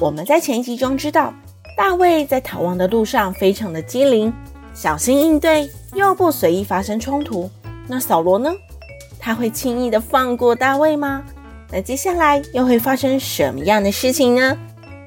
[0.00, 1.34] 我们在前一集中知道，
[1.76, 4.32] 大卫在逃亡的路上非常的机灵，
[4.72, 7.50] 小心应对，又不随意发生冲突。
[7.88, 8.48] 那扫罗呢？
[9.18, 11.24] 他会轻易的放过大卫吗？
[11.72, 14.56] 那接下来又会发生什么样的事情呢？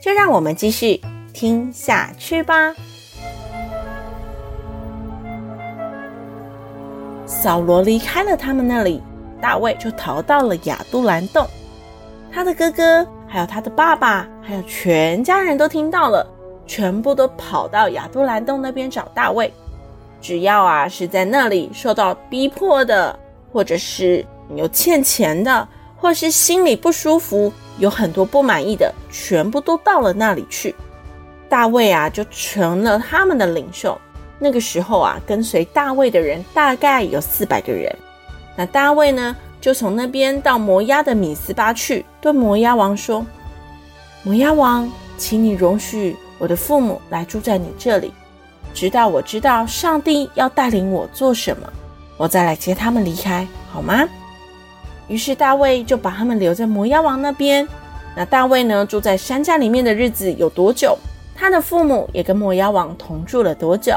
[0.00, 0.98] 就让我们继续
[1.34, 2.74] 听下去吧。
[7.26, 9.02] 扫罗离开了他们那里，
[9.38, 11.46] 大卫就逃到了亚杜兰洞。
[12.32, 13.06] 他的哥哥。
[13.28, 16.26] 还有他的爸爸，还有全家人都听到了，
[16.66, 19.52] 全部都跑到亚杜兰洞那边找大卫。
[20.20, 23.16] 只要啊是在那里受到逼迫的，
[23.52, 24.24] 或者是
[24.56, 30.74] 有欠钱的，或是心里不舒服，有很多不满意的，全部都到了那里去。
[31.48, 33.96] 大卫啊就成了他们的领袖。
[34.38, 37.94] 那个时候啊，跟随大卫的人大概有四百个人。
[38.56, 39.36] 那大卫呢？
[39.60, 43.26] 就从那边到摩押的米斯巴去，对摩押王说
[44.22, 48.12] ：“摩押王，请你容许我的父母来住在你这里，
[48.72, 51.68] 直到我知道上帝要带领我做什么，
[52.16, 54.08] 我再来接他们离开，好吗？”
[55.08, 57.66] 于是大卫就把他们留在摩押王那边。
[58.14, 60.96] 那大卫呢，住在山寨里面的日子有多久，
[61.34, 63.96] 他的父母也跟摩押王同住了多久？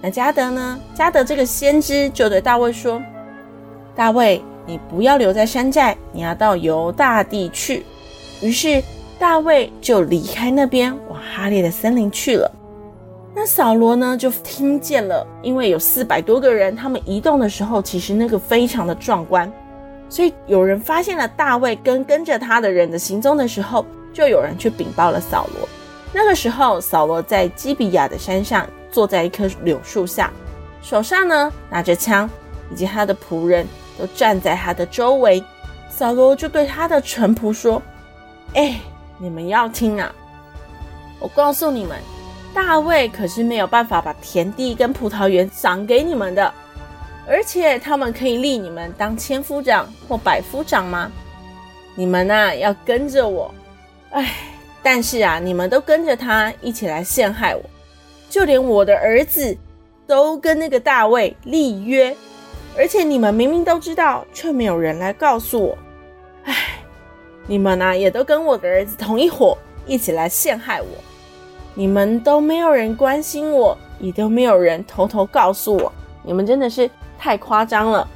[0.00, 0.78] 那迦德呢？
[0.96, 3.02] 迦德这个先知就对大卫说
[3.96, 7.84] ：“大卫。”你不要留在山寨，你要到犹大地去。
[8.42, 8.82] 于是
[9.18, 12.50] 大卫就离开那边，往哈列的森林去了。
[13.34, 19.50] 那扫罗呢，就听见了，因为有四百多个人，他们移动的时候，其实那个非常的壮观，
[20.08, 25.68] 所以有人发现了大卫跟跟着他的人的行踪的时候，就有人去禀报了扫罗。
[26.12, 30.32] 那个时候，扫罗在基比亚的山上，坐在一棵柳树下，
[30.80, 32.28] 手上呢拿着枪，
[32.72, 33.66] 以及他的仆人。
[33.98, 35.42] 都站在他的周围，
[35.88, 37.82] 扫罗就对他的臣仆说
[38.54, 38.78] ：“哎，
[39.18, 40.14] 你们要听啊！
[41.18, 41.98] 我告诉你们，
[42.52, 46.52] 大卫可是没有办法把田地跟葡萄园赏给你们的，
[47.26, 51.10] 而且他们可以立你们当千夫长或百夫长吗？
[51.94, 53.54] 你们呐，要跟着我。
[54.10, 54.34] 哎，
[54.82, 57.62] 但是啊，你们都跟着他一起来陷害我，
[58.28, 59.56] 就连我的儿子
[60.06, 62.14] 都跟那个大卫立约。”
[62.78, 65.78] 而且你们明明都知道，却没有人来告诉我。
[66.44, 66.54] 唉，
[67.46, 69.56] 你们呢、也都跟我的儿子同一伙，
[69.86, 70.88] 一起来陷害我。
[71.74, 75.92] 你们都没有人关心我，也都没有人偷偷告诉我。
[76.22, 78.06] 你们真的是太夸张了，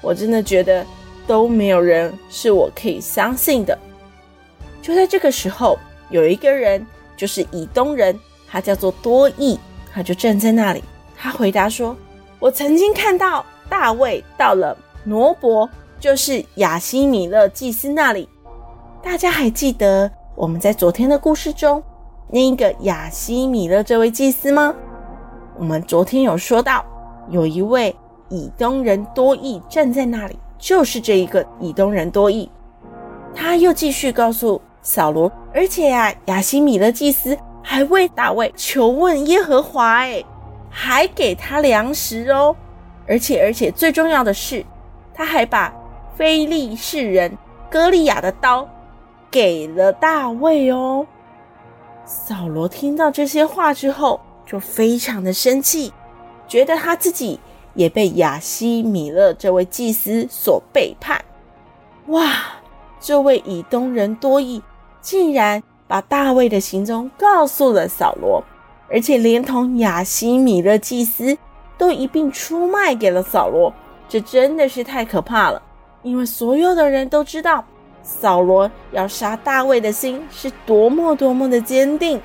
[0.00, 0.86] 我真的觉得
[1.26, 3.76] 都没有人是我可以相信的。
[4.80, 5.78] 就在这个时候，
[6.10, 6.86] 有一个人，
[7.16, 9.58] 就是以东人，他叫做多益，
[9.92, 10.84] 他就站在那里。
[11.16, 11.96] 他回答说
[12.38, 18.28] ：“我曾经看到。”大卫到了挪伯，就是亚西米勒祭司那里。
[19.02, 21.82] 大家还记得我们在昨天的故事中
[22.28, 24.74] 那个亚西米勒这位祭司吗？
[25.58, 26.84] 我们昨天有说到，
[27.28, 27.94] 有一位
[28.28, 32.50] 以东人多益站在那里，就是这一个以东人多益。
[33.34, 40.24] 他又继续告诉扫罗，而且呀、啊，亚希米勒祭司还为大卫求问耶和华，哎，
[40.70, 42.56] 还给他粮食哦。
[43.06, 44.64] 而且，而且最重要的是，
[45.14, 45.72] 他还把
[46.16, 47.36] 非利士人
[47.70, 48.68] 歌利亚的刀
[49.30, 51.06] 给了大卫哦。
[52.04, 55.92] 扫罗听到这些话之后，就非常的生气，
[56.46, 57.40] 觉得他自己
[57.74, 61.22] 也被亚希米勒这位祭司所背叛。
[62.06, 62.30] 哇，
[63.00, 64.62] 这位以东人多益
[65.00, 68.42] 竟然把大卫的行踪告诉了扫罗，
[68.90, 71.36] 而且连同亚希米勒祭司。
[71.76, 73.72] 都一并出卖给了扫罗，
[74.08, 75.60] 这真的是太可怕了。
[76.02, 77.64] 因为所有的人都知道，
[78.02, 82.20] 扫罗要杀大卫的心是多么多么的坚定。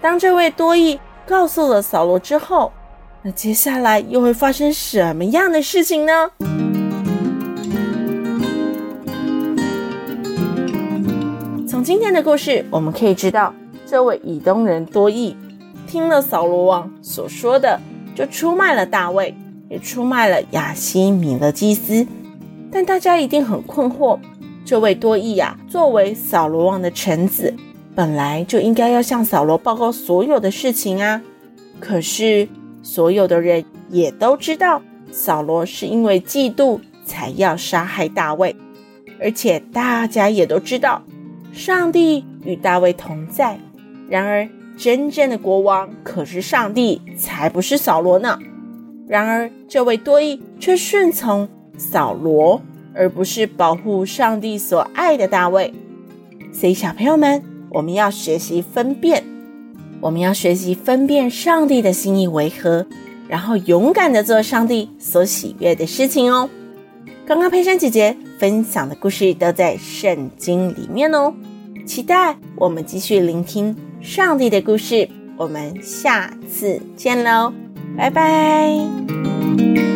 [0.00, 2.70] 当这位多益告诉了扫罗之后，
[3.22, 6.30] 那接下来又会发生什么样的事情呢？
[11.66, 13.52] 从今天的故事，我们可以知道，
[13.86, 15.36] 这位以东人多益
[15.86, 17.80] 听了扫罗王所说的。
[18.18, 19.32] 就出卖了大卫，
[19.70, 22.04] 也出卖了亚西米勒祭司。
[22.68, 24.18] 但大家一定很困惑：
[24.64, 27.54] 这位多益啊，作为扫罗王的臣子，
[27.94, 31.22] 本来就应该要向扫罗报告所有的事情啊。
[31.78, 32.48] 可是
[32.82, 34.82] 所有的人也都知道，
[35.12, 38.56] 扫罗是因为嫉妒才要杀害大卫，
[39.20, 41.04] 而且大家也都知道，
[41.52, 43.60] 上帝与大卫同在。
[44.08, 44.48] 然而，
[44.78, 48.38] 真正的国王可是上帝，才不是扫罗呢。
[49.08, 52.62] 然而，这位多益却顺从扫罗，
[52.94, 55.74] 而不是保护上帝所爱的大卫。
[56.52, 59.24] 所以，小朋友们，我们要学习分辨，
[60.00, 62.86] 我们要学习分辨上帝的心意为何，
[63.28, 66.48] 然后勇敢的做上帝所喜悦的事情哦。
[67.26, 71.34] 刚刚佩珊姐姐分享的故事都在圣经里面哦，
[71.84, 75.08] 期待我们继续聆听上帝的故事。
[75.36, 77.52] 我们下次见喽。
[77.96, 79.87] 拜拜。